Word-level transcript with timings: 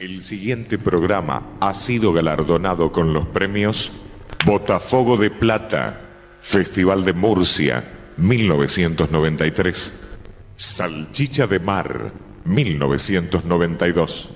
El 0.00 0.22
siguiente 0.22 0.78
programa 0.78 1.56
ha 1.58 1.74
sido 1.74 2.12
galardonado 2.12 2.92
con 2.92 3.12
los 3.12 3.26
premios 3.26 3.90
Botafogo 4.46 5.16
de 5.16 5.28
Plata, 5.28 6.02
Festival 6.40 7.04
de 7.04 7.14
Murcia, 7.14 8.12
1993, 8.16 10.00
Salchicha 10.54 11.48
de 11.48 11.58
Mar, 11.58 12.12
1992, 12.44 14.28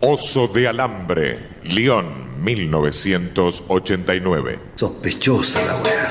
Oso 0.00 0.48
de 0.48 0.66
Alambre, 0.66 1.60
León, 1.62 2.42
1989. 2.42 4.58
Sospechosa 4.74 5.64
la 5.64 5.76
weá. 5.76 6.10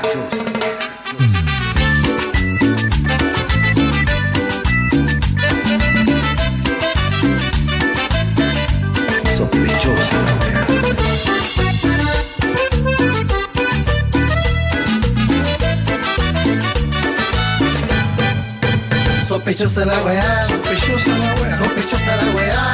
Sospechosa 19.84 19.98
la 19.98 20.04
weá, 20.04 20.46
Sospechosa 20.48 21.10
la 21.18 21.34
weá. 21.42 21.58
sospechosa 21.58 22.16
la 22.16 22.24
weá. 22.34 22.64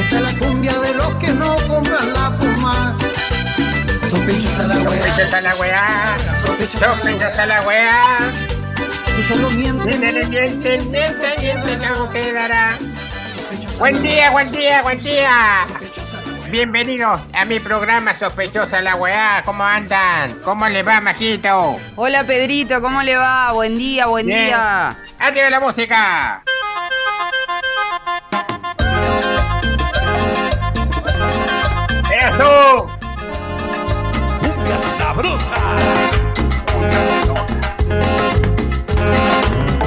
Esta 0.00 0.16
es 0.16 0.22
la 0.22 0.46
cumbia 0.46 0.72
de 0.80 0.94
los 0.94 1.14
que 1.16 1.32
no 1.34 1.56
compran 1.68 2.12
la 2.14 2.30
puma. 2.38 2.96
Sospechosa 4.08 4.66
la 4.68 4.76
weá, 4.76 5.02
Sospechosa 5.04 5.40
la 5.42 5.54
weá. 5.56 6.16
sospechosa 6.40 7.46
la 7.46 7.60
weá. 7.62 8.18
Tú 9.04 9.22
solo 9.34 9.50
mientes. 9.50 9.98
Miente, 9.98 10.26
miente, 10.28 10.78
miente, 10.78 11.34
miente, 11.38 11.78
que 11.78 11.86
algo 11.86 12.10
quedará. 12.10 12.78
Buen 13.78 14.02
día, 14.02 14.30
buen 14.30 14.50
día, 14.50 14.80
buen 14.82 14.98
día. 15.02 15.66
Bienvenidos 16.54 17.20
a 17.32 17.44
mi 17.46 17.58
programa 17.58 18.14
Sospechosa 18.14 18.80
la 18.80 18.94
weá. 18.94 19.42
¿Cómo 19.44 19.64
andan? 19.64 20.38
¿Cómo 20.44 20.68
les 20.68 20.86
va, 20.86 21.00
Majito? 21.00 21.80
Hola 21.96 22.22
Pedrito, 22.22 22.80
¿cómo 22.80 23.02
le 23.02 23.16
va? 23.16 23.50
Buen 23.50 23.76
día, 23.76 24.06
buen 24.06 24.24
Bien. 24.24 24.44
día. 24.44 24.96
¡Arriba 25.18 25.50
la 25.50 25.58
música! 25.58 26.44
¡Eso! 32.22 32.86
¡Cumbia 34.38 34.78
sabrosa! 34.78 35.56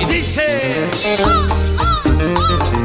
Y 0.02 0.06
dice... 0.06 0.90
¡Ahí 2.20 2.77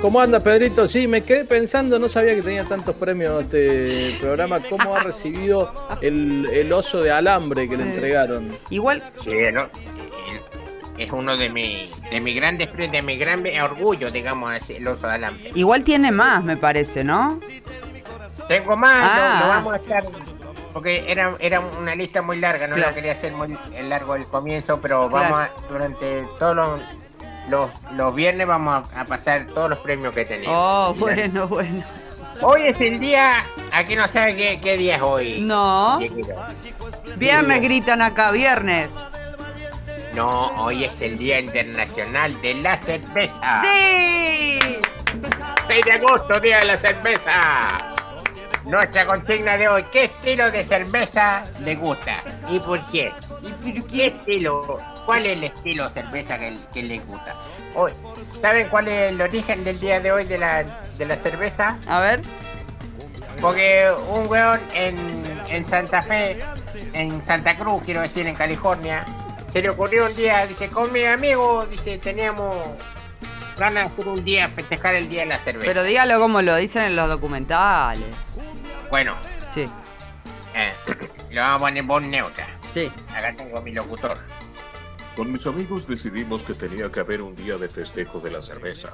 ¿Cómo 0.00 0.20
anda, 0.20 0.38
Pedrito? 0.38 0.86
Sí, 0.86 1.08
me 1.08 1.22
quedé 1.22 1.44
pensando, 1.44 1.98
no 1.98 2.08
sabía 2.08 2.34
que 2.36 2.42
tenía 2.42 2.64
tantos 2.64 2.94
premios 2.94 3.42
este 3.42 4.16
programa. 4.20 4.60
¿Cómo 4.60 4.94
ha 4.94 5.02
recibido 5.02 5.72
el, 6.00 6.48
el 6.52 6.72
oso 6.72 7.00
de 7.02 7.10
alambre 7.10 7.68
que 7.68 7.76
le 7.76 7.82
entregaron? 7.82 8.56
Igual, 8.70 9.02
Sí, 9.16 9.32
¿no? 9.52 9.68
Es 10.96 11.12
uno 11.12 11.36
de 11.36 11.48
mis 11.48 11.88
de 12.10 12.20
mi 12.20 12.34
grandes 12.34 12.68
de 12.76 13.02
mi 13.02 13.16
gran 13.16 13.44
orgullo, 13.62 14.10
digamos, 14.10 14.50
así, 14.52 14.74
el 14.74 14.86
oso 14.88 15.06
de 15.06 15.14
alambre. 15.14 15.50
igual 15.54 15.84
tiene 15.84 16.10
más, 16.10 16.42
me 16.42 16.56
parece, 16.56 17.04
¿no? 17.04 17.38
Tengo 18.48 18.76
más, 18.76 18.94
Ah. 18.96 19.40
no, 19.42 19.48
vamos 19.48 19.74
a 19.74 19.76
estar. 19.76 20.04
Porque 20.72 21.04
era, 21.08 21.36
era 21.40 21.60
una 21.60 21.94
lista 21.94 22.20
muy 22.22 22.38
larga, 22.38 22.66
no 22.66 22.74
Claro. 22.74 22.90
lo 22.90 22.94
quería 22.96 23.12
hacer 23.12 23.32
muy 23.32 23.56
largo 23.88 24.14
el 24.16 24.26
comienzo, 24.26 24.80
pero 24.80 25.08
vamos 25.08 25.38
a, 25.38 25.50
durante 25.68 26.24
todos 26.38 26.56
los, 26.56 26.80
los, 27.48 27.70
los 27.92 28.14
viernes 28.14 28.46
vamos 28.46 28.92
a, 28.94 29.00
a 29.00 29.04
pasar 29.04 29.46
todos 29.48 29.70
los 29.70 29.78
premios 29.80 30.14
que 30.14 30.24
tenemos. 30.24 30.54
Oh, 30.56 30.94
bueno, 30.98 31.46
bueno. 31.48 31.82
Hoy 32.40 32.62
es 32.68 32.80
el 32.80 33.00
día, 33.00 33.44
aquí 33.72 33.96
no 33.96 34.06
sabe 34.06 34.36
qué, 34.36 34.60
qué 34.62 34.76
día 34.76 34.96
es 34.96 35.02
hoy. 35.02 35.40
No. 35.40 35.98
Viernes 37.16 37.60
gritan 37.62 38.00
acá, 38.00 38.30
viernes. 38.30 38.92
No, 40.14 40.46
hoy 40.62 40.84
es 40.84 41.00
el 41.00 41.16
Día 41.18 41.38
Internacional 41.40 42.40
de 42.40 42.54
la 42.54 42.76
Cerveza. 42.78 43.62
¡Sí! 43.62 44.58
6 45.68 45.84
de 45.84 45.92
agosto, 45.92 46.40
Día 46.40 46.58
de 46.58 46.64
la 46.64 46.76
Cerveza. 46.76 47.68
Nuestra 48.68 49.06
consigna 49.06 49.56
de 49.56 49.66
hoy, 49.66 49.82
¿qué 49.90 50.04
estilo 50.04 50.50
de 50.50 50.62
cerveza 50.62 51.42
le 51.60 51.74
gusta? 51.74 52.22
¿Y 52.50 52.60
por 52.60 52.78
qué? 52.90 53.10
¿Y 53.40 53.50
por 53.72 53.86
qué 53.86 54.06
estilo? 54.08 54.76
¿Cuál 55.06 55.24
es 55.24 55.38
el 55.38 55.44
estilo 55.44 55.88
de 55.88 56.02
cerveza 56.02 56.38
que, 56.38 56.58
que 56.74 56.82
le 56.82 56.98
gusta? 56.98 57.34
Hoy, 57.74 57.92
¿Saben 58.42 58.68
cuál 58.68 58.88
es 58.88 59.08
el 59.08 59.22
origen 59.22 59.64
del 59.64 59.80
día 59.80 60.00
de 60.00 60.12
hoy 60.12 60.24
de 60.24 60.36
la, 60.36 60.64
de 60.64 61.06
la 61.06 61.16
cerveza? 61.16 61.78
A 61.86 62.02
ver. 62.02 62.20
Porque 63.40 63.90
un 64.10 64.28
weón 64.28 64.60
en, 64.74 64.96
en 65.48 65.66
Santa 65.66 66.02
Fe, 66.02 66.38
en 66.92 67.24
Santa 67.24 67.56
Cruz, 67.56 67.82
quiero 67.86 68.02
decir, 68.02 68.26
en 68.26 68.34
California, 68.34 69.02
se 69.50 69.62
le 69.62 69.70
ocurrió 69.70 70.04
un 70.04 70.14
día, 70.14 70.46
dice, 70.46 70.68
con 70.68 70.92
mi 70.92 71.04
amigo, 71.04 71.64
dice, 71.64 71.96
teníamos 71.96 72.54
ganas 73.58 73.84
de 73.86 73.92
hacer 73.92 74.08
un 74.08 74.24
día, 74.24 74.48
festejar 74.50 74.94
el 74.94 75.08
día 75.08 75.22
de 75.22 75.26
la 75.28 75.38
cerveza. 75.38 75.66
Pero 75.66 75.84
dígalo 75.84 76.20
como 76.20 76.42
lo 76.42 76.54
dicen 76.56 76.82
en 76.82 76.96
los 76.96 77.08
documentales. 77.08 78.04
Bueno, 78.90 79.14
Sí, 79.52 79.66
eh, 80.54 80.72
lo 81.30 81.40
vamos 81.40 81.56
a 81.62 81.64
poner 81.66 81.84
voz 81.84 82.02
neutra. 82.02 82.46
sí. 82.72 82.90
Acá 83.14 83.34
tengo 83.36 83.60
mi 83.62 83.72
locutor. 83.72 84.18
Con 85.16 85.32
mis 85.32 85.44
amigos 85.48 85.86
decidimos 85.88 86.44
que 86.44 86.54
tenía 86.54 86.92
que 86.92 87.00
haber 87.00 87.22
un 87.22 87.34
día 87.34 87.58
de 87.58 87.68
festejo 87.68 88.20
de 88.20 88.30
la 88.30 88.40
cerveza, 88.40 88.90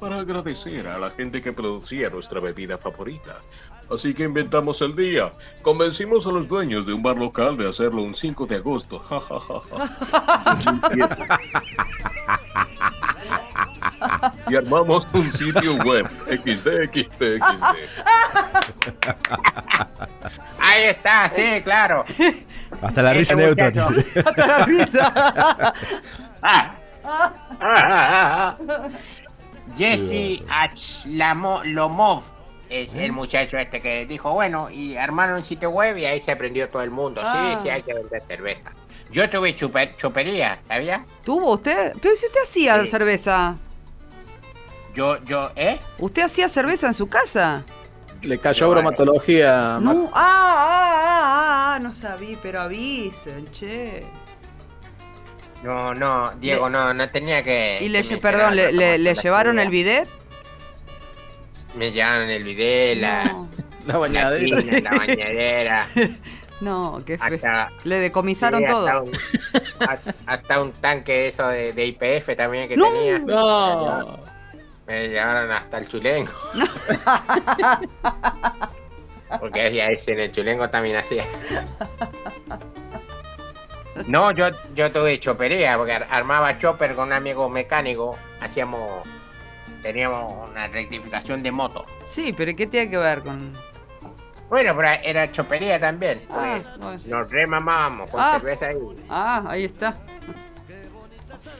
para 0.00 0.18
agradecer 0.18 0.88
a 0.88 0.98
la 0.98 1.10
gente 1.10 1.40
que 1.40 1.52
producía 1.52 2.10
nuestra 2.10 2.40
bebida 2.40 2.78
favorita. 2.78 3.40
Así 3.88 4.12
que 4.12 4.24
inventamos 4.24 4.82
el 4.82 4.96
día. 4.96 5.32
Convencimos 5.62 6.26
a 6.26 6.30
los 6.32 6.48
dueños 6.48 6.84
de 6.84 6.94
un 6.94 7.02
bar 7.02 7.16
local 7.16 7.56
de 7.56 7.68
hacerlo 7.68 8.02
un 8.02 8.16
5 8.16 8.46
de 8.46 8.56
agosto. 8.56 8.98
Ja, 9.08 9.20
ja, 9.20 9.38
ja, 9.38 9.60
ja. 9.60 9.88
y 14.48 14.56
armamos 14.56 15.06
un 15.12 15.30
sitio 15.30 15.74
web, 15.84 16.06
XD, 16.26 16.90
XD, 16.92 17.38
XD. 17.38 17.76
Ahí 20.60 20.84
está, 20.84 21.30
sí, 21.34 21.62
claro. 21.62 22.04
Hasta 22.82 23.02
la 23.02 23.12
risa 23.12 23.34
Ese 23.34 23.42
neutra. 23.42 23.66
Hasta 24.26 24.46
la 24.46 24.64
risa. 24.64 25.12
Ah. 26.42 26.74
Ah, 27.04 27.32
ah, 27.60 28.56
ah. 28.60 28.88
Jesse 29.76 30.42
H. 30.48 31.08
Lamo- 31.08 31.62
Lomov 31.64 32.22
es 32.68 32.94
el 32.94 33.12
muchacho 33.12 33.56
este 33.56 33.80
que 33.80 34.04
dijo, 34.06 34.32
bueno, 34.32 34.68
y 34.70 34.96
armaron 34.96 35.36
un 35.36 35.44
sitio 35.44 35.70
web 35.70 35.96
y 35.96 36.04
ahí 36.04 36.20
se 36.20 36.32
aprendió 36.32 36.68
todo 36.68 36.82
el 36.82 36.90
mundo. 36.90 37.22
Ah. 37.24 37.54
Sí, 37.56 37.62
sí, 37.62 37.70
hay 37.70 37.82
que 37.82 37.94
vender 37.94 38.22
cerveza. 38.28 38.72
Yo 39.10 39.28
tuve 39.30 39.56
chupe- 39.56 39.96
chopería, 39.96 40.58
¿sabía? 40.68 41.04
¿Tuvo 41.24 41.54
usted? 41.54 41.94
Pero 42.02 42.14
si 42.14 42.26
usted 42.26 42.40
hacía 42.42 42.80
Sí. 42.82 42.88
cerveza. 42.88 43.56
Yo, 44.94 45.22
yo, 45.24 45.50
¿eh? 45.56 45.78
¿Usted 45.98 46.22
hacía 46.22 46.48
cerveza 46.48 46.88
en 46.88 46.94
su 46.94 47.08
casa? 47.08 47.62
Le 48.22 48.38
cayó 48.38 48.70
bromatología. 48.70 49.78
No. 49.80 50.10
Ah, 50.12 50.14
ah, 50.14 51.04
ah, 51.74 51.74
ah, 51.76 51.78
no 51.80 51.92
sabía, 51.92 52.36
pero 52.42 52.60
avisen, 52.60 53.46
che. 53.52 54.04
No, 55.62 55.92
no, 55.94 56.30
Diego, 56.40 56.68
no, 56.70 56.94
no 56.94 57.08
tenía 57.08 57.42
que... 57.42 57.78
Y 57.80 57.88
le, 57.88 58.04
perdón, 58.20 58.54
le, 58.54 58.98
le- 58.98 59.14
llevaron 59.14 59.58
el 59.58 59.68
bidet? 59.70 60.08
Me 61.76 61.90
llevaron 61.90 62.28
el 62.30 62.44
video, 62.44 62.94
la, 62.96 63.24
No, 63.24 63.48
La 63.86 63.92
la, 63.94 63.98
bañadera. 63.98 64.60
tina, 64.62 64.78
la 64.80 64.90
bañadera. 64.98 65.88
no, 66.60 67.02
qué 67.04 67.18
feo. 67.18 67.34
hasta, 67.34 67.70
Le 67.84 67.96
decomisaron 67.98 68.60
sí, 68.60 68.66
todo. 68.66 68.86
Hasta 68.88 69.00
un, 69.02 69.12
hasta- 69.90 70.14
hasta 70.26 70.62
un 70.62 70.72
tanque 70.72 71.12
de 71.12 71.28
eso 71.28 71.48
de, 71.48 71.72
de 71.72 71.86
IPF 71.86 72.36
también 72.36 72.68
que 72.68 72.76
No. 72.76 72.86
tenía. 72.92 73.18
No. 73.18 74.18
Me 74.88 75.08
llevaron 75.08 75.52
hasta 75.52 75.78
el 75.78 75.88
chulengo. 75.88 76.32
Porque 79.40 79.60
ahí 79.60 79.80
ahí 79.80 79.96
en 80.06 80.18
el 80.20 80.32
chulengo 80.32 80.70
también 80.70 80.96
hacía. 80.96 81.24
No, 84.06 84.30
yo, 84.30 84.46
yo 84.74 84.90
tuve 84.90 85.20
chopería, 85.20 85.76
porque 85.76 85.92
ar- 85.92 86.06
armaba 86.10 86.56
chopper 86.56 86.94
con 86.94 87.08
un 87.08 87.12
amigo 87.12 87.48
mecánico. 87.50 88.16
Hacíamos. 88.40 89.02
Teníamos 89.82 90.48
una 90.50 90.66
rectificación 90.68 91.42
de 91.42 91.52
moto. 91.52 91.84
Sí, 92.08 92.32
pero 92.36 92.56
¿qué 92.56 92.66
tiene 92.66 92.90
que 92.90 92.96
ver 92.96 93.20
con...? 93.22 93.52
Bueno, 94.48 94.74
pero 94.74 94.88
era 95.04 95.30
chopería 95.30 95.78
también. 95.78 96.22
Ah, 96.30 96.58
pues, 96.62 96.78
bueno. 96.78 96.98
nos 97.06 97.30
remamábamos 97.30 98.10
con 98.10 98.20
Ah. 98.20 98.32
cerveza 98.40 98.66
ahí. 98.68 98.76
Ah, 99.10 99.44
ahí 99.46 99.64
está. 99.66 99.94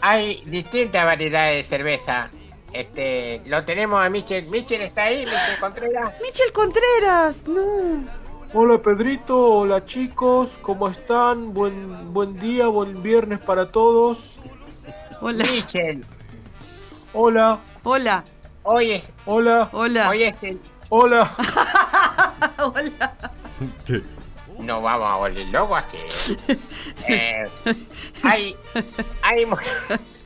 Hay 0.00 0.42
distintas 0.46 1.04
variedades 1.04 1.58
de 1.58 1.64
cerveza. 1.76 2.30
Este, 2.72 3.42
lo 3.46 3.64
tenemos 3.64 4.00
a 4.04 4.08
Michel. 4.10 4.44
Michel 4.50 4.82
está 4.82 5.04
ahí, 5.04 5.24
Michel 5.24 5.58
Contreras. 5.60 6.14
Michel 6.22 6.52
Contreras, 6.52 7.46
no. 7.46 8.18
Hola 8.54 8.78
Pedrito, 8.78 9.38
hola 9.58 9.84
chicos, 9.84 10.58
¿cómo 10.62 10.88
están? 10.88 11.52
Buen, 11.52 12.14
buen 12.14 12.34
día, 12.40 12.66
buen 12.68 13.02
viernes 13.02 13.38
para 13.40 13.70
todos. 13.70 14.36
Hola. 15.20 15.44
Michel, 15.44 16.04
Hola, 17.12 17.58
Hola. 17.82 18.24
hoy 18.62 18.92
es, 18.92 19.08
hola, 19.26 19.68
Hola. 19.72 20.08
hoy 20.08 20.22
es 20.22 20.36
el- 20.42 20.60
hola. 20.88 21.30
Hola. 22.58 23.16
No 24.60 24.80
vamos 24.80 25.08
a 25.08 25.14
volver 25.16 25.52
locos 25.52 25.84
así. 25.84 25.98
Eh, 27.06 27.44
hay, 28.22 28.56
hay, 29.22 29.44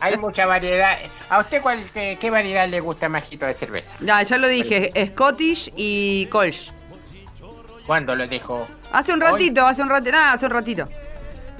hay 0.00 0.16
mucha 0.16 0.46
variedad. 0.46 0.98
¿A 1.28 1.40
usted 1.40 1.60
cuál, 1.62 1.84
qué, 1.92 2.16
qué 2.20 2.30
variedad 2.30 2.68
le 2.68 2.80
gusta 2.80 3.08
majito 3.08 3.46
de 3.46 3.54
cerveza? 3.54 3.90
Ya, 4.00 4.22
ya 4.22 4.38
lo 4.38 4.48
dije, 4.48 4.90
Scottish 5.12 5.72
y 5.76 6.26
Kolsch. 6.26 6.72
¿Cuándo 7.86 8.16
lo 8.16 8.26
dijo? 8.26 8.66
Hace 8.92 9.12
un 9.12 9.22
Hoy. 9.22 9.30
ratito, 9.32 9.66
hace 9.66 9.82
un 9.82 9.88
ratito, 9.90 10.12
nada, 10.12 10.32
hace 10.32 10.46
un 10.46 10.52
ratito. 10.52 10.88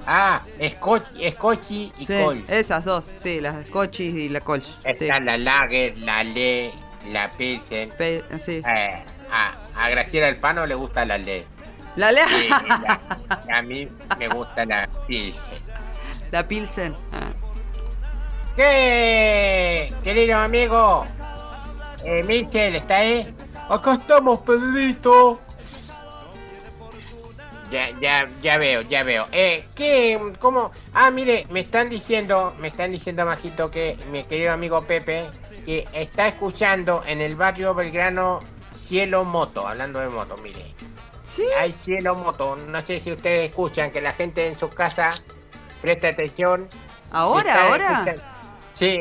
Ah, 0.08 0.40
Scotch, 0.70 1.06
Scotchy 1.32 1.92
y 1.98 2.06
Sí, 2.06 2.14
Colt. 2.22 2.48
esas 2.50 2.84
dos, 2.84 3.04
sí, 3.04 3.40
las 3.40 3.66
Scotchish 3.66 4.14
y 4.14 4.28
la 4.28 4.40
Kolsch. 4.40 4.64
Sí. 4.94 5.04
Está 5.04 5.18
la 5.20 5.36
Lager, 5.36 5.98
la 5.98 6.22
Le, 6.22 6.70
la 7.06 7.28
Pilsen. 7.28 7.90
Pe- 7.90 8.22
sí. 8.38 8.62
Eh, 8.64 9.02
a, 9.32 9.52
a 9.76 9.90
Graciela 9.90 10.28
Alfano 10.28 10.64
le 10.64 10.74
gusta 10.76 11.04
la 11.04 11.18
Le. 11.18 11.44
La, 11.96 12.12
le- 12.12 12.20
la- 12.48 13.00
y 13.48 13.52
a 13.52 13.62
mí 13.62 13.88
me 14.18 14.28
gusta 14.28 14.64
la 14.64 14.88
Pilsen. 15.08 15.58
la 16.30 16.46
Pilsen. 16.46 16.94
Ah. 17.12 17.25
¿Qué, 18.56 19.92
querido 20.02 20.38
amigo? 20.38 21.04
Eh, 22.04 22.22
Michel, 22.24 22.76
¿está 22.76 22.96
ahí? 22.96 23.34
Acá 23.68 23.94
estamos, 23.94 24.40
Pedrito. 24.40 25.40
Ya, 27.70 27.90
ya, 28.00 28.28
ya 28.42 28.58
veo, 28.58 28.80
ya 28.82 29.02
veo. 29.02 29.24
Eh, 29.32 29.66
¿qué? 29.74 30.18
¿Cómo? 30.38 30.70
Ah, 30.94 31.10
mire, 31.10 31.46
me 31.50 31.60
están 31.60 31.90
diciendo, 31.90 32.54
me 32.58 32.68
están 32.68 32.90
diciendo, 32.92 33.26
Majito, 33.26 33.70
que 33.70 33.98
mi 34.10 34.24
querido 34.24 34.52
amigo 34.52 34.82
Pepe, 34.86 35.26
que 35.64 35.84
está 35.92 36.28
escuchando 36.28 37.02
en 37.06 37.20
el 37.20 37.34
barrio 37.36 37.74
Belgrano 37.74 38.40
Cielo 38.74 39.24
Moto, 39.24 39.66
hablando 39.66 39.98
de 39.98 40.08
moto, 40.08 40.36
mire. 40.42 40.64
¿Sí? 41.24 41.44
Hay 41.58 41.72
Cielo 41.72 42.14
Moto, 42.14 42.56
no 42.56 42.80
sé 42.82 43.00
si 43.00 43.12
ustedes 43.12 43.50
escuchan, 43.50 43.90
que 43.90 44.00
la 44.00 44.12
gente 44.12 44.46
en 44.46 44.56
su 44.56 44.70
casa 44.70 45.10
presta 45.82 46.08
atención. 46.08 46.68
¿Ahora, 47.10 47.66
ahora? 47.66 47.92
escuchando- 47.98 48.35
Sí, 48.76 48.98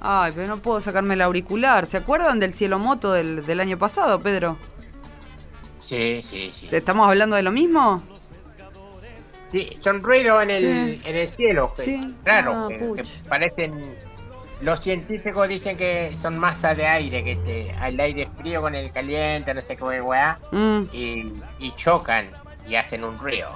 Ay, 0.00 0.30
pero 0.34 0.46
no 0.46 0.58
puedo 0.58 0.80
sacarme 0.80 1.14
el 1.14 1.22
auricular. 1.22 1.86
¿Se 1.86 1.96
acuerdan 1.96 2.38
del 2.38 2.52
cielo 2.54 2.78
moto 2.78 3.12
del, 3.12 3.44
del 3.44 3.60
año 3.60 3.78
pasado, 3.78 4.20
Pedro? 4.20 4.56
sí, 5.80 6.20
sí, 6.22 6.52
sí. 6.54 6.68
¿Estamos 6.70 7.06
hablando 7.08 7.36
de 7.36 7.42
lo 7.42 7.52
mismo? 7.52 8.02
Sí, 9.52 9.68
son 9.80 10.02
ruidos 10.02 10.42
en 10.42 10.50
el, 10.50 10.60
Sí. 10.60 11.02
en 11.04 11.16
el 11.16 11.28
cielo. 11.32 11.72
que- 11.74 11.82
Sí. 11.82 12.14
Claro, 12.24 12.64
Ah, 12.64 12.68
que, 12.68 13.04
parecen. 13.28 13.94
Los 14.62 14.80
científicos 14.80 15.48
dicen 15.48 15.76
que 15.76 16.16
son 16.20 16.38
masas 16.38 16.76
de 16.76 16.86
aire, 16.86 17.22
que 17.22 17.32
este, 17.32 17.74
el 17.86 18.00
aire 18.00 18.26
frío 18.38 18.62
con 18.62 18.74
el 18.74 18.90
caliente, 18.90 19.52
no 19.54 19.60
sé 19.62 19.76
qué 19.76 19.84
weá, 20.00 20.38
Mm, 20.50 20.82
y, 20.92 21.32
y 21.60 21.72
chocan 21.76 22.30
y 22.66 22.74
hacen 22.74 23.04
un 23.04 23.18
ruido. 23.18 23.50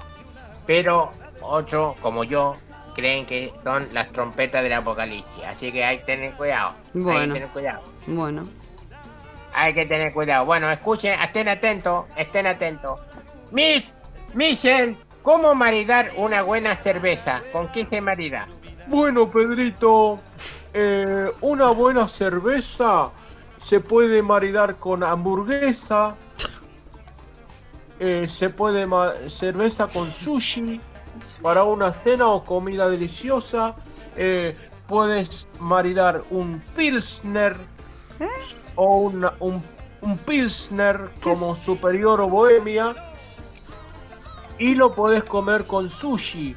Pero 0.66 1.10
otros, 1.40 1.96
como 2.00 2.22
yo, 2.22 2.56
creen 2.94 3.26
que 3.26 3.52
son 3.64 3.88
las 3.92 4.10
trompetas 4.12 4.62
del 4.62 4.72
apocalipsis. 4.74 5.44
Así 5.44 5.72
que 5.72 5.84
hay 5.84 5.98
que 5.98 6.04
tener 6.04 6.32
cuidado. 6.34 6.74
Hay 6.94 7.00
Bueno. 7.00 7.34
que 7.34 7.40
tener 7.40 7.48
cuidado. 7.50 7.82
bueno. 8.06 8.48
Hay 9.52 9.74
que 9.74 9.84
tener 9.86 10.12
cuidado. 10.12 10.44
Bueno, 10.46 10.70
escuchen, 10.70 11.18
estén 11.20 11.48
atentos, 11.48 12.04
estén 12.16 12.46
atentos. 12.46 13.00
Mi, 13.50 13.84
Michel, 14.34 14.96
¿cómo 15.22 15.54
maridar 15.56 16.10
una 16.16 16.42
buena 16.42 16.76
cerveza? 16.76 17.40
¿Con 17.52 17.66
qué 17.68 17.84
se 17.90 18.00
marida? 18.00 18.46
Bueno, 18.86 19.28
Pedrito, 19.30 20.20
eh, 20.72 21.30
una 21.40 21.70
buena 21.70 22.06
cerveza 22.06 23.10
se 23.58 23.80
puede 23.80 24.22
maridar 24.22 24.76
con 24.76 25.02
hamburguesa, 25.02 26.14
eh, 27.98 28.26
se 28.28 28.50
puede 28.50 28.86
cerveza 29.28 29.88
con 29.88 30.10
sushi 30.12 30.80
para 31.42 31.64
una 31.64 31.92
cena 31.92 32.28
o 32.28 32.44
comida 32.44 32.88
deliciosa, 32.88 33.74
eh, 34.16 34.56
puedes 34.86 35.46
maridar 35.58 36.22
un 36.30 36.60
pilsner 36.76 37.56
o 38.76 38.96
una- 38.98 39.32
un, 39.40 39.62
un 40.02 40.18
pilsner 40.18 41.10
como 41.22 41.54
superior 41.54 42.20
o 42.20 42.28
bohemia 42.28 42.94
y 44.58 44.74
lo 44.74 44.94
puedes 44.94 45.24
comer 45.24 45.64
con 45.64 45.88
sushi. 45.88 46.54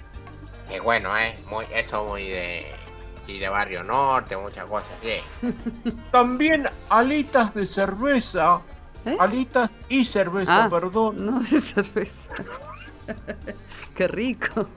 Que 0.69 0.79
bueno, 0.79 1.15
¿eh? 1.17 1.37
Muy, 1.49 1.65
eso 1.73 2.05
muy 2.05 2.27
de, 2.27 2.65
sí, 3.25 3.37
de 3.39 3.49
barrio 3.49 3.83
norte, 3.83 4.35
muchas 4.35 4.65
cosas 4.65 4.89
así. 4.99 5.91
También 6.11 6.67
alitas 6.89 7.53
de 7.53 7.65
cerveza. 7.65 8.59
¿Eh? 9.05 9.17
Alitas 9.19 9.69
y 9.89 10.05
cerveza, 10.05 10.65
Ah, 10.65 10.69
perdón. 10.69 11.25
No 11.25 11.39
de 11.41 11.59
cerveza. 11.59 12.33
Qué 13.95 14.07
rico. 14.07 14.67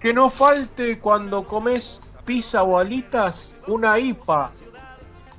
Que 0.00 0.12
no 0.12 0.30
falte 0.30 0.98
cuando 0.98 1.44
comes 1.44 2.00
pizza 2.24 2.62
o 2.62 2.78
alitas 2.78 3.54
una 3.66 3.98
IPA. 3.98 4.50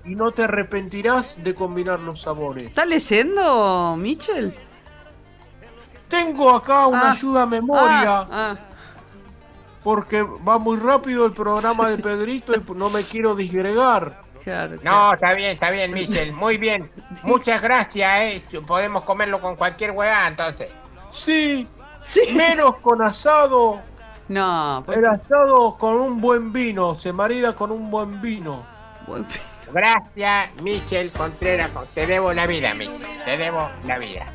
Y 0.05 0.15
no 0.15 0.31
te 0.31 0.43
arrepentirás 0.43 1.35
de 1.41 1.55
combinar 1.55 1.99
los 2.01 2.21
sabores. 2.21 2.63
¿Estás 2.63 2.87
leyendo, 2.87 3.95
Michel? 3.97 4.53
Tengo 6.09 6.49
acá 6.53 6.87
una 6.87 7.09
Ah, 7.09 7.11
ayuda 7.11 7.43
a 7.43 7.45
memoria. 7.45 8.19
Ah, 8.19 8.27
ah. 8.31 8.57
Porque 9.81 10.21
va 10.21 10.59
muy 10.59 10.77
rápido 10.77 11.25
el 11.25 11.33
programa 11.33 11.89
de 11.89 11.97
Pedrito 11.97 12.53
y 12.53 12.61
no 12.75 12.89
me 12.89 13.01
quiero 13.03 13.35
disgregar. 13.35 14.21
claro, 14.43 14.77
claro. 14.79 14.97
No, 14.97 15.13
está 15.13 15.33
bien, 15.33 15.51
está 15.51 15.71
bien, 15.71 15.91
Michel, 15.91 16.33
muy 16.33 16.57
bien. 16.57 16.89
Muchas 17.23 17.61
gracias, 17.61 18.09
¿eh? 18.21 18.43
Podemos 18.67 19.03
comerlo 19.05 19.39
con 19.41 19.55
cualquier 19.55 19.91
hueá, 19.91 20.27
entonces. 20.27 20.69
Sí, 21.13 21.67
Sí. 22.01 22.21
menos 22.35 22.77
con 22.77 23.01
asado. 23.01 23.79
No, 24.27 24.83
pues, 24.85 24.97
El 24.97 25.05
asado 25.05 25.77
con 25.77 25.95
un 25.95 26.19
buen 26.19 26.51
vino. 26.51 26.95
Se 26.95 27.13
marida 27.13 27.53
con 27.55 27.71
un 27.71 27.89
buen 27.89 28.21
vino. 28.21 28.65
buen- 29.07 29.25
Gracias, 29.71 30.49
Michel 30.61 31.11
Contreras. 31.11 31.71
Te 31.93 32.05
debo 32.05 32.33
la 32.33 32.45
vida, 32.47 32.73
Michel. 32.73 33.01
Te 33.25 33.37
debo 33.37 33.69
la 33.85 33.97
vida. 33.99 34.25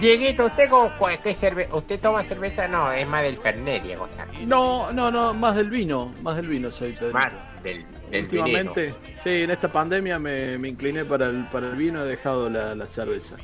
Dieguito, 0.00 0.46
¿usted 0.46 0.68
con 0.70 0.90
qué 1.22 1.34
cerve 1.34 1.68
¿Usted 1.70 2.00
toma 2.00 2.22
cerveza? 2.24 2.66
No, 2.68 2.90
es 2.90 3.06
más 3.06 3.22
del 3.22 3.36
Fernet, 3.36 3.82
Diego. 3.82 4.08
No, 4.46 4.90
no, 4.92 5.10
no, 5.10 5.34
más 5.34 5.54
del 5.56 5.68
vino, 5.68 6.10
más 6.22 6.36
del 6.36 6.48
vino 6.48 6.70
soy, 6.70 6.92
Pedro. 6.92 7.12
Más 7.12 7.32
del, 7.62 7.84
del. 8.10 8.22
Últimamente, 8.24 8.94
sí, 9.14 9.42
en 9.42 9.50
esta 9.50 9.70
pandemia 9.70 10.18
me, 10.18 10.56
me 10.58 10.68
incliné 10.68 11.04
para 11.04 11.26
el, 11.26 11.44
para 11.52 11.66
el 11.66 11.76
vino, 11.76 12.02
he 12.02 12.08
dejado 12.08 12.48
la, 12.48 12.74
la 12.74 12.86
cerveza. 12.86 13.36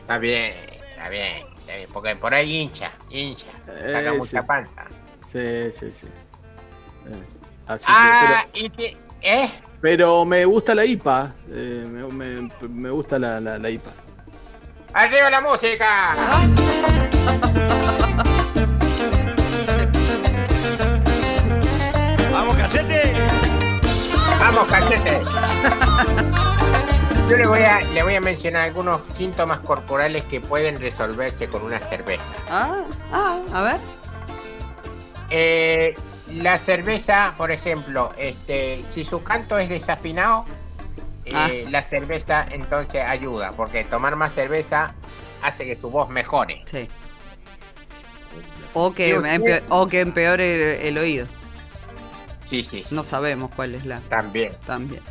Está 0.00 0.16
bien, 0.18 0.54
está 0.96 1.08
bien, 1.10 1.44
bien. 1.76 1.88
Porque 1.92 2.16
por 2.16 2.32
ahí 2.34 2.56
hincha, 2.60 2.90
hincha. 3.10 3.46
Saca 3.66 4.10
Eh, 4.10 4.18
mucha 4.18 4.40
sí. 4.40 4.46
panza. 4.46 4.84
Sí, 5.22 5.70
sí, 5.72 5.92
sí. 5.92 6.06
Eh, 6.06 7.22
así 7.66 7.84
Ah, 7.88 8.44
que, 8.52 8.60
y 8.60 8.70
que... 8.70 8.96
¿Eh? 9.22 9.50
pero, 9.52 9.64
pero 9.80 10.24
me 10.24 10.44
gusta 10.44 10.74
la 10.74 10.84
IPA, 10.84 11.32
eh, 11.50 11.84
me, 11.86 12.04
me- 12.06 12.50
me 12.68 12.90
gusta 12.90 13.18
la, 13.18 13.40
la, 13.40 13.58
la 13.58 13.70
IPA. 13.70 13.90
¡Arriba 14.94 15.30
la 15.30 15.40
música! 15.40 16.14
¡Vamos, 22.32 22.56
cachete! 22.56 23.12
¡Vamos, 24.40 24.68
cachete! 24.68 25.20
Yo 27.30 27.36
le 27.36 27.46
voy, 27.46 27.60
a, 27.60 27.80
le 27.80 28.02
voy 28.02 28.14
a 28.16 28.20
mencionar 28.20 28.62
algunos 28.62 29.00
síntomas 29.14 29.60
corporales 29.60 30.24
que 30.24 30.40
pueden 30.40 30.80
resolverse 30.80 31.48
con 31.48 31.62
una 31.62 31.78
cerveza. 31.80 32.22
Ah, 32.48 32.84
ah, 33.12 33.40
a 33.52 33.62
ver. 33.62 33.76
Eh, 35.30 35.94
la 36.28 36.58
cerveza, 36.58 37.34
por 37.36 37.50
ejemplo, 37.50 38.12
este, 38.16 38.84
si 38.90 39.04
su 39.04 39.22
canto 39.22 39.58
es 39.58 39.68
desafinado, 39.68 40.44
eh, 41.24 41.66
la 41.70 41.82
cerveza 41.82 42.46
entonces 42.50 43.02
ayuda, 43.06 43.52
porque 43.52 43.84
tomar 43.84 44.16
más 44.16 44.32
cerveza 44.34 44.94
hace 45.42 45.64
que 45.64 45.76
tu 45.76 45.90
voz 45.90 46.08
mejore. 46.08 46.62
Sí. 46.66 46.88
O 48.74 48.92
que, 48.92 49.10
Sí, 49.10 49.16
usted- 49.16 49.40
empe- 49.40 49.62
o 49.68 49.86
que 49.86 50.00
empeore 50.00 50.78
el, 50.80 50.86
el 50.88 50.98
oído. 50.98 51.26
Sí, 52.46 52.64
sí, 52.64 52.84
sí, 52.84 52.94
No 52.94 53.04
sabemos 53.04 53.50
cuál 53.54 53.74
es 53.76 53.84
la. 53.86 54.00
también. 54.08 54.52
También. 54.66 55.02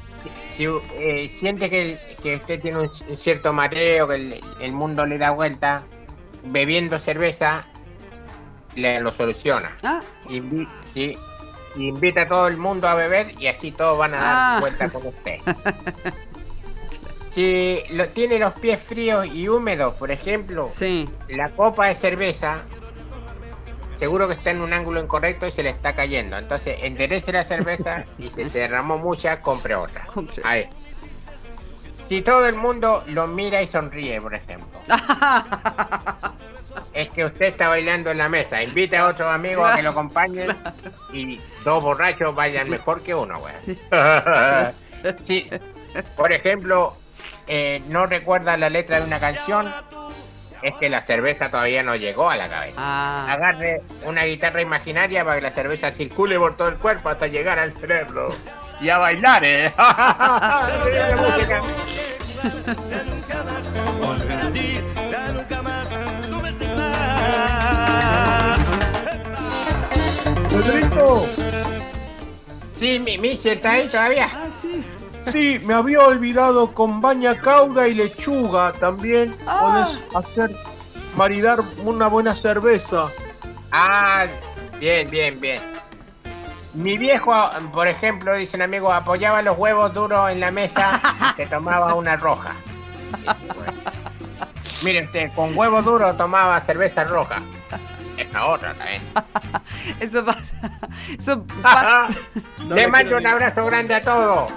Si 0.53 0.65
eh, 0.65 1.27
siente 1.33 1.69
que, 1.69 1.97
que 2.21 2.35
usted 2.35 2.59
tiene 2.61 2.79
un, 2.79 3.17
cierto 3.17 3.53
mareo, 3.53 4.07
que 4.07 4.15
el, 4.15 4.43
el 4.59 4.71
mundo 4.73 5.05
le 5.05 5.17
da 5.17 5.31
vuelta, 5.31 5.83
bebiendo 6.43 6.99
cerveza, 6.99 7.65
le 8.75 8.99
lo 8.99 9.11
soluciona. 9.11 9.75
Ah, 9.83 10.01
Invi- 10.25 10.67
sí, 10.93 11.17
y 11.75 11.87
invita 11.87 12.23
a 12.23 12.27
todo 12.27 12.47
el 12.47 12.57
mundo 12.57 12.87
a 12.87 12.95
beber 12.95 13.33
y 13.39 13.47
así 13.47 13.71
todos 13.71 13.97
van 13.97 14.13
a 14.13 14.17
dar 14.17 14.35
Ah. 14.35 14.57
vuelta 14.59 14.89
con 14.89 15.07
usted. 15.07 15.37
Si 17.29 17.79
lo, 17.91 18.07
tiene 18.09 18.39
los 18.39 18.53
pies 18.55 18.79
fríos 18.81 19.25
y 19.27 19.47
húmedos, 19.47 19.93
por 19.95 20.09
ejemplo, 20.11 20.67
Sí. 20.67 21.07
la 21.27 21.51
copa 21.51 21.87
de 21.87 21.95
cerveza 21.95 22.63
seguro 23.99 24.27
que 24.29 24.33
está 24.33 24.51
en 24.51 24.61
un 24.61 24.71
ángulo 24.71 25.01
incorrecto 25.01 25.45
y 25.45 25.51
se 25.51 25.61
le 25.61 25.69
está 25.69 25.93
cayendo. 25.93 26.37
Entonces 26.37 26.79
enderece 26.81 27.33
la 27.33 27.43
cerveza 27.43 28.05
y 28.17 28.29
si 28.29 28.45
se 28.45 28.59
derramó 28.59 28.97
mucha, 28.97 29.41
compre 29.41 29.75
otra. 29.75 30.07
Ahí. 30.43 30.67
Si 32.07 32.21
todo 32.21 32.47
el 32.47 32.55
mundo 32.55 33.03
lo 33.07 33.27
mira 33.27 33.61
y 33.61 33.67
sonríe, 33.67 34.19
por 34.21 34.33
ejemplo. 34.33 34.79
Es 36.93 37.09
que 37.09 37.25
usted 37.25 37.47
está 37.47 37.67
bailando 37.67 38.11
en 38.11 38.17
la 38.17 38.29
mesa. 38.29 38.61
Invita 38.63 38.99
a 38.99 39.07
otros 39.07 39.31
amigos 39.31 39.69
a 39.69 39.75
que 39.75 39.83
lo 39.83 39.89
acompañen 39.89 40.55
y 41.13 41.39
dos 41.63 41.83
borrachos 41.83 42.33
vayan 42.35 42.69
mejor 42.69 43.01
que 43.01 43.13
uno, 43.13 43.39
güey. 43.39 43.77
Sí, 45.25 45.49
por 46.17 46.31
ejemplo, 46.33 46.93
eh, 47.47 47.81
no 47.87 48.05
recuerda 48.05 48.57
la 48.57 48.69
letra 48.69 48.99
de 48.99 49.07
una 49.07 49.19
canción, 49.19 49.71
es 50.61 50.75
que 50.75 50.89
la 50.89 51.01
cerveza 51.01 51.49
todavía 51.49 51.83
no 51.83 51.95
llegó 51.95 52.29
a 52.29 52.35
la 52.35 52.49
cabeza. 52.49 52.75
Ah, 52.77 53.27
Agarre 53.31 53.81
una 54.03 54.23
guitarra 54.23 54.61
imaginaria 54.61 55.23
para 55.23 55.37
que 55.37 55.41
la 55.43 55.51
cerveza 55.51 55.91
circule 55.91 56.37
por 56.37 56.57
todo 56.57 56.69
el 56.69 56.77
cuerpo 56.77 57.09
hasta 57.09 57.27
llegar 57.27 57.59
al 57.59 57.73
cerebro. 57.73 58.35
Y 58.81 58.89
a 58.89 58.97
bailar, 58.97 59.43
¿eh? 59.43 59.73
Sí, 72.79 72.99
mi 72.99 73.17
Miche 73.17 73.53
está 73.53 73.71
ahí 73.71 73.87
todavía. 73.87 74.29
Sí. 75.23 75.59
me 75.65 75.73
había 75.73 75.99
olvidado 75.99 76.73
con 76.73 77.01
baña 77.01 77.37
cauda 77.37 77.87
y 77.87 77.93
lechuga 77.93 78.73
también. 78.73 79.35
Ah. 79.47 79.59
Podés 79.61 79.99
hacer 80.15 80.55
maridar 81.15 81.59
una 81.83 82.07
buena 82.07 82.35
cerveza. 82.35 83.09
Ah, 83.71 84.25
bien, 84.79 85.09
bien, 85.09 85.39
bien. 85.39 85.61
Mi 86.73 86.97
viejo, 86.97 87.33
por 87.73 87.87
ejemplo, 87.87 88.37
dice 88.37 88.55
un 88.55 88.61
amigo, 88.61 88.91
apoyaba 88.91 89.41
los 89.41 89.57
huevos 89.57 89.93
duros 89.93 90.29
en 90.31 90.39
la 90.39 90.51
mesa 90.51 91.01
y 91.33 91.41
se 91.41 91.47
tomaba 91.47 91.93
una 91.95 92.15
roja. 92.15 92.53
Mire 94.83 95.03
usted, 95.03 95.31
con 95.33 95.57
huevo 95.57 95.81
duro 95.81 96.13
tomaba 96.13 96.61
cerveza 96.61 97.03
roja. 97.03 97.41
Esta 98.17 98.45
otra 98.45 98.73
también. 98.73 99.01
Eso 99.99 100.23
pasa. 100.23 100.71
Eso 101.17 101.43
pasa. 101.61 102.07
No 102.65 102.75
Le 102.75 102.87
mando 102.87 103.17
un 103.17 103.25
abrazo 103.25 103.65
grande 103.65 103.95
a 103.95 104.01
todos. 104.01 104.51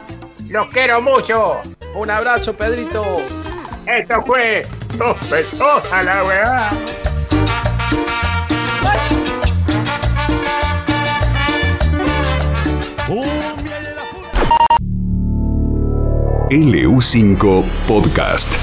Los 0.50 0.66
quiero 0.68 1.00
mucho. 1.00 1.60
Un 1.94 2.10
abrazo, 2.10 2.54
Pedrito. 2.54 3.22
Esto 3.86 4.22
fue 4.22 4.66
sospechosa 4.96 6.02
la 6.02 6.24
weá. 6.24 6.70
Cumbia 13.06 13.80
de 13.80 13.94
la 13.94 14.08
pura. 14.10 14.30
LU5 16.50 17.86
Podcast. 17.86 18.61